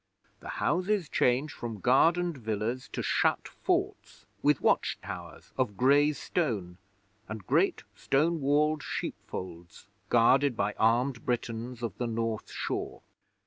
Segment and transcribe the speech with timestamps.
[0.39, 6.79] 'The houses change from gardened villas to shut forts with watch towers of grey stone,
[7.29, 13.03] and great stone walled sheepfolds, guarded by armed Britons of the North Shore.